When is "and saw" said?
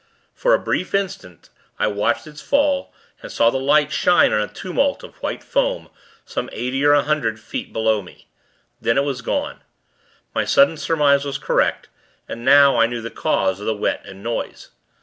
3.21-3.51